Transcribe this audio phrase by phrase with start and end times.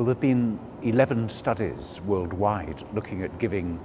[0.00, 3.78] Well, there have been 11 studies worldwide looking at giving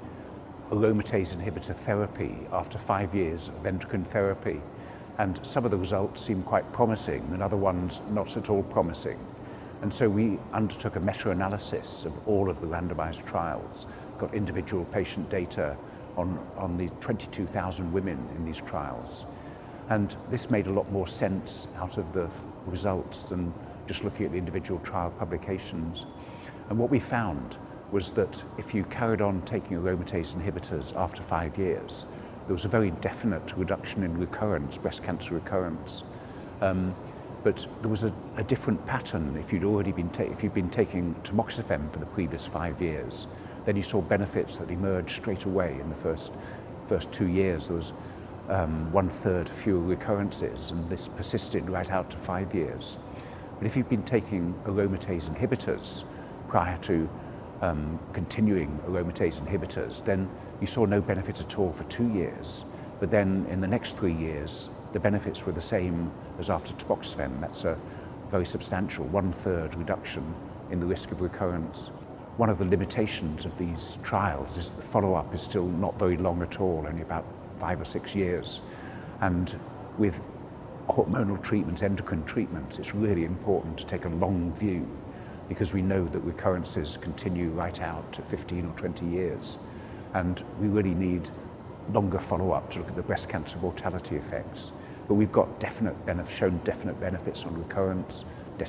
[0.72, 4.62] aromatase inhibitor therapy after five years of endocrine therapy.
[5.17, 9.20] And some of the results seem quite promising and other ones not at all promising.
[9.81, 13.86] And so we undertook a meta-analysis of all of the randomized trials,
[14.18, 15.76] got individual patient data
[16.16, 19.26] on, on the 22,000 women in these trials.
[19.89, 22.30] And this made a lot more sense out of the
[22.67, 23.53] results than
[23.88, 26.05] just looking at the individual trial publications.
[26.70, 27.57] And what we found
[27.91, 32.05] was that if you carried on taking aromatase inhibitors after five years,
[32.48, 36.03] there was a very definite reduction in recurrence, breast cancer recurrence.
[36.61, 36.95] Um,
[37.44, 41.13] but there was a, a, different pattern if you'd already been if you'd been taking
[41.23, 43.27] tamoxifen for the previous five years.
[43.66, 46.31] Then you saw benefits that emerged straight away in the first
[46.88, 47.67] first two years.
[47.67, 47.94] There was
[48.49, 52.97] um, one third fewer recurrences, and this persisted right out to five years.
[53.58, 56.03] But if you've been taking aromatase inhibitors
[56.48, 57.09] prior to
[57.62, 60.30] um, continuing aromatase inhibitors, then
[60.62, 62.66] you saw no benefit at all for two years.
[63.00, 67.42] But then in the next three years, the benefits were the same as after tamoxifen.
[67.42, 67.78] That's a
[68.30, 70.34] very substantial one-third reduction
[70.72, 71.90] in the risk of recurrence.
[72.38, 76.42] One of the limitations of these trials is the follow-up is still not very long
[76.42, 77.25] at all, only about
[77.58, 78.62] five or six years.
[79.22, 79.58] And
[79.97, 80.19] with
[80.95, 84.88] hormonal treatments, endocrine treatments, it's really important to take a long view
[85.49, 89.57] because we know that recurrences continue right out to 15 or 20 years.
[90.13, 91.29] And we really need
[91.91, 94.71] longer follow-up to look at the breast cancer mortality effects.
[95.07, 95.95] But we've got definite
[96.31, 98.23] shown definite benefits on recurrence,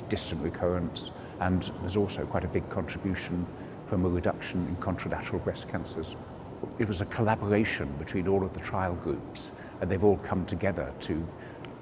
[0.09, 3.47] distant recurrence, and there's also quite a big contribution
[3.85, 6.15] from a reduction in contralateral breast cancers.
[6.77, 10.93] It was a collaboration between all of the trial groups, and they've all come together
[11.01, 11.25] to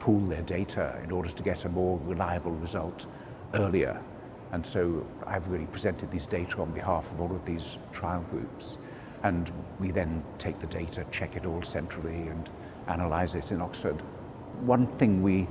[0.06, 3.08] pool their data in order to get a more reliable result
[3.56, 4.00] earlier.
[4.52, 8.78] And so I've really presented these data on behalf of all of these trial groups.
[9.24, 12.48] And we then take the data, check it all centrally, and
[12.88, 14.00] analyze it in Oxford.
[14.62, 15.48] One thing we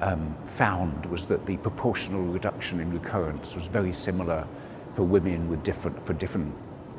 [0.00, 4.46] um, found was that the proportional reduction in recurrence was very similar
[4.94, 6.54] for women with different, for different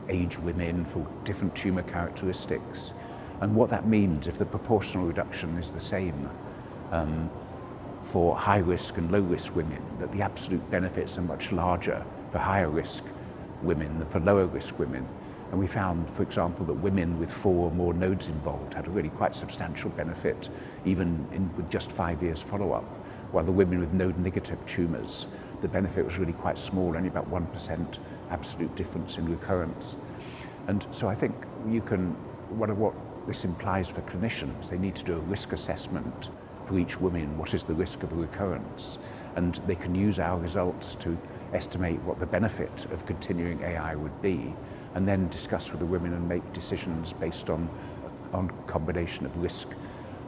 [0.07, 2.93] age women, for different tumor characteristics.
[3.41, 6.29] And what that means, if the proportional reduction is the same,
[6.91, 7.29] um,
[8.03, 12.37] for high risk and low risk women, that the absolute benefits are much larger for
[12.37, 13.03] higher risk
[13.61, 15.07] women than for lower risk women.
[15.51, 18.89] And we found, for example, that women with four or more nodes involved had a
[18.89, 20.49] really quite substantial benefit,
[20.85, 22.83] even in, with just five years follow-up,
[23.31, 25.27] while the women with node negative tumours,
[25.61, 29.95] the benefit was really quite small, only about 1% absolute difference in recurrence.
[30.67, 31.35] And so I think
[31.67, 32.11] you can,
[32.49, 32.93] what
[33.27, 36.29] this implies for clinicians, they need to do a risk assessment
[36.65, 38.97] for each woman what is the risk of a recurrence.
[39.35, 41.17] And they can use our results to
[41.53, 44.53] estimate what the benefit of continuing AI would be,
[44.93, 47.69] and then discuss with the women and make decisions based on,
[48.33, 49.67] on combination of risk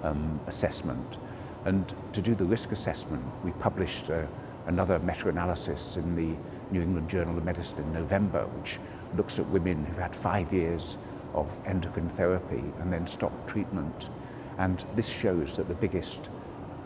[0.04, 1.18] um, assessment.
[1.66, 4.24] And to do the risk assessment, we published uh,
[4.68, 6.36] another meta-analysis in the
[6.72, 8.78] New England Journal of Medicine in November, which
[9.16, 10.98] looks at women who've had five years
[11.34, 14.10] of endocrine therapy and then stopped treatment
[14.58, 16.30] and this shows that the biggest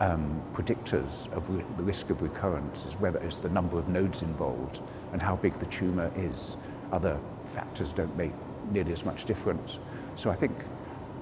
[0.00, 1.46] um, predictors of
[1.76, 4.80] the risk of recurrence is whether it's the number of nodes involved
[5.12, 6.56] and how big the tumour is.
[6.90, 8.32] Other factors don't make
[8.70, 9.78] nearly as much difference.
[10.16, 10.52] So I think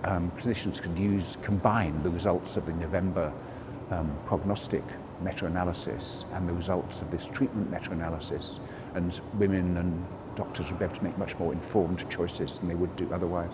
[0.04, 3.32] um, clinicians can use, combine the results of the November
[3.90, 4.84] um, prognostic
[5.20, 8.60] meta-analysis and the results of this treatment meta-analysis
[8.94, 10.06] and women and
[10.36, 13.52] doctors will be able to make much more informed choices than they would do otherwise.